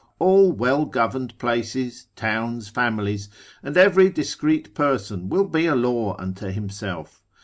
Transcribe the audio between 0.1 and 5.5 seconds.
All well governed places, towns, families, and every discreet person will